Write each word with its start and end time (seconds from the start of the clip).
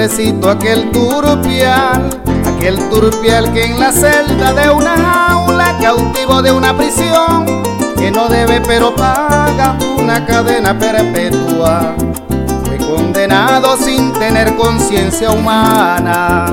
Pobrecito 0.00 0.48
aquel 0.48 0.90
turpial, 0.92 2.08
aquel 2.56 2.78
turpial 2.88 3.52
que 3.52 3.66
en 3.66 3.78
la 3.78 3.92
celda 3.92 4.54
de 4.54 4.70
una 4.70 4.96
jaula, 4.96 5.76
cautivo 5.78 6.40
de 6.40 6.50
una 6.50 6.74
prisión, 6.74 7.44
que 7.98 8.10
no 8.10 8.26
debe 8.28 8.62
pero 8.62 8.94
paga 8.94 9.76
una 9.98 10.24
cadena 10.24 10.72
perpetua, 10.78 11.94
fue 12.64 12.78
condenado 12.78 13.76
sin 13.76 14.10
tener 14.14 14.56
conciencia 14.56 15.32
humana. 15.32 16.46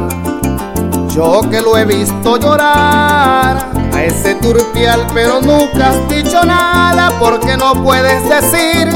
Yo 1.15 1.39
que 1.49 1.61
lo 1.61 1.77
he 1.77 1.85
visto 1.85 2.35
llorar 2.35 3.65
a 3.93 4.03
ese 4.03 4.35
turpial, 4.35 5.07
pero 5.13 5.39
nunca 5.39 5.91
has 5.91 6.09
dicho 6.09 6.43
nada 6.43 6.96
porque 7.19 7.57
no 7.57 7.73
puedes 7.83 8.27
decir 8.29 8.87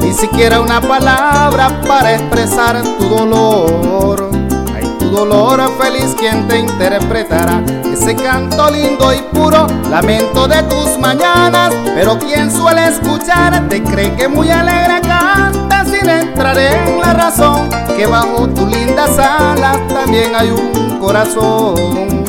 ni 0.00 0.12
siquiera 0.12 0.60
una 0.60 0.80
palabra 0.80 1.80
para 1.86 2.14
expresar 2.14 2.82
tu 2.98 3.04
dolor. 3.08 4.30
Ay, 4.74 4.84
tu 4.98 5.10
dolor 5.10 5.60
feliz, 5.78 6.14
quien 6.18 6.46
te 6.48 6.58
interpretará 6.58 7.62
ese 7.92 8.14
canto 8.14 8.70
lindo 8.70 9.12
y 9.12 9.20
puro, 9.32 9.66
lamento 9.90 10.46
de 10.46 10.62
tus 10.64 10.98
mañanas. 10.98 11.74
Pero 11.94 12.18
quien 12.18 12.50
suele 12.50 12.88
escucharte 12.88 13.82
cree 13.82 14.14
que 14.14 14.28
muy 14.28 14.50
alegre 14.50 15.00
canta 15.02 15.84
sin 15.84 16.08
entrar 16.08 16.58
en 16.58 17.00
la 17.00 17.14
razón. 17.14 17.68
Que 17.96 18.06
bajo 18.06 18.48
tu 18.48 18.66
lindas 18.66 19.18
alas 19.18 19.78
también 19.88 20.34
hay 20.34 20.50
un 20.50 20.98
corazón 20.98 22.26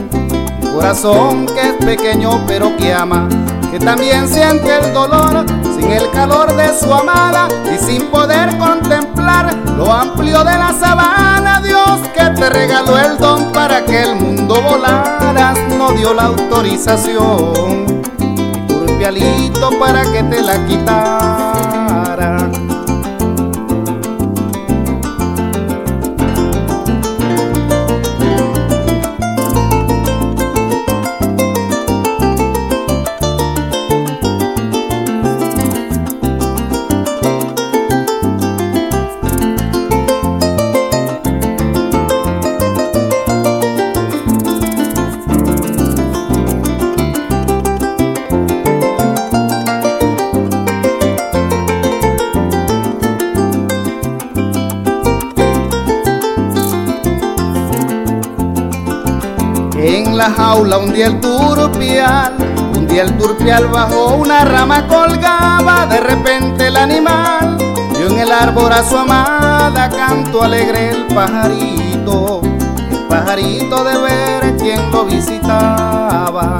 corazón 0.78 1.48
que 1.48 1.70
es 1.70 1.74
pequeño 1.84 2.46
pero 2.46 2.78
que 2.78 2.94
ama, 2.94 3.28
que 3.78 3.86
también 3.86 4.28
siente 4.28 4.76
el 4.80 4.94
dolor 4.94 5.46
sin 5.62 5.92
el 5.92 6.10
calor 6.12 6.56
de 6.56 6.78
su 6.78 6.92
amada 6.92 7.48
y 7.72 7.78
sin 7.78 8.08
poder 8.08 8.58
contemplar 8.58 9.54
lo 9.78 9.92
amplio 9.92 10.44
de 10.44 10.58
la 10.58 10.74
sabana. 10.74 11.62
Dios 11.62 12.00
que 12.14 12.24
te 12.40 12.50
regaló 12.50 12.98
el 12.98 13.18
don 13.18 13.52
para 13.52 13.86
que 13.86 14.02
el 14.02 14.16
mundo 14.16 14.62
volaras, 14.62 15.60
no 15.78 15.92
dio 15.92 16.14
la 16.14 16.24
autorización. 16.24 18.02
Turpialito 18.68 19.70
para 19.80 20.02
que 20.12 20.24
te 20.24 20.42
la 20.42 20.66
quitara. 20.66 21.77
En 60.18 60.24
la 60.24 60.32
jaula 60.32 60.80
un 60.80 60.92
día 60.92 61.06
el 61.06 61.20
turpial, 61.20 62.34
un 62.76 62.88
día 62.88 63.04
el 63.04 63.16
turpial 63.20 63.68
bajo 63.68 64.16
una 64.16 64.44
rama 64.46 64.88
colgaba, 64.88 65.86
de 65.86 66.00
repente 66.00 66.70
el 66.70 66.78
animal 66.78 67.56
vio 67.96 68.08
en 68.08 68.18
el 68.18 68.32
árbol 68.32 68.74
a 68.74 68.84
su 68.84 68.98
amada, 68.98 69.88
canto 69.90 70.42
alegre 70.42 70.90
el 70.90 71.06
pajarito, 71.14 72.42
el 72.90 72.98
pajarito 73.08 73.84
de 73.84 73.98
ver 74.00 74.58
quien 74.58 74.92
lo 74.92 75.06
visitaba. 75.06 76.58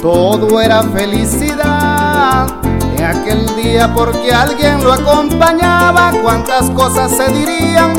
Todo 0.00 0.62
era 0.62 0.82
felicidad 0.84 2.46
en 2.96 3.04
aquel 3.04 3.54
día 3.54 3.92
porque 3.92 4.32
alguien 4.32 4.82
lo 4.82 4.94
acompañaba, 4.94 6.10
cuántas 6.22 6.70
cosas 6.70 7.10
se 7.14 7.28
dirían, 7.34 7.92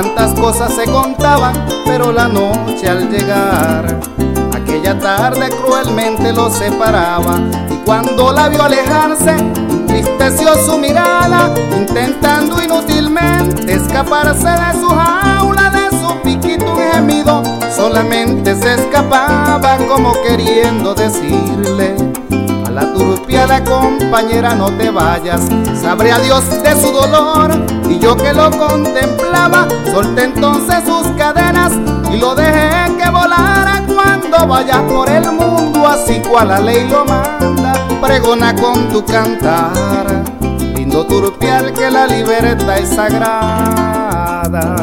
cuántas 0.00 0.32
cosas 0.34 0.72
se 0.74 0.84
contaban, 0.84 1.52
pero 1.84 2.12
la 2.12 2.28
noche 2.28 2.88
al 2.88 3.10
llegar, 3.10 3.98
aquella 4.54 4.96
tarde 4.96 5.48
cruelmente 5.48 6.32
lo 6.32 6.48
separaba, 6.50 7.40
y 7.68 7.74
cuando 7.84 8.32
la 8.32 8.48
vio 8.48 8.62
alejarse, 8.62 9.30
entristeció 9.30 10.54
su 10.64 10.78
mirada, 10.78 11.52
intentando 11.76 12.62
inútilmente 12.62 13.72
escaparse 13.72 14.48
de 14.48 14.80
su 14.80 14.88
jaula, 14.88 15.70
de 15.70 15.98
su 15.98 16.14
piquito 16.22 16.74
un 16.74 16.78
gemido, 16.78 17.42
solamente 17.74 18.54
se 18.54 18.74
escapaba 18.74 19.78
como 19.88 20.12
queriendo 20.22 20.94
decirle 20.94 21.96
la 23.48 23.64
compañera 23.64 24.54
no 24.54 24.70
te 24.76 24.90
vayas, 24.90 25.40
sabré 25.80 26.12
a 26.12 26.18
Dios 26.18 26.44
de 26.62 26.80
su 26.80 26.92
dolor 26.92 27.50
y 27.88 27.98
yo 27.98 28.14
que 28.16 28.32
lo 28.34 28.50
contemplaba, 28.50 29.66
solté 29.90 30.24
entonces 30.24 30.84
sus 30.84 31.06
cadenas 31.16 31.72
y 32.12 32.18
lo 32.18 32.34
dejé 32.34 32.94
que 32.98 33.10
volara 33.10 33.82
cuando 33.86 34.46
vayas 34.46 34.82
por 34.82 35.08
el 35.08 35.32
mundo 35.32 35.86
así 35.88 36.20
cual 36.20 36.48
la 36.48 36.60
ley 36.60 36.88
lo 36.88 37.06
manda, 37.06 37.72
pregona 38.02 38.54
con 38.54 38.88
tu 38.90 39.04
cantar, 39.04 40.06
lindo 40.74 41.06
turpial 41.06 41.72
que 41.72 41.90
la 41.90 42.06
libertad 42.06 42.78
es 42.78 42.90
sagrada. 42.90 44.76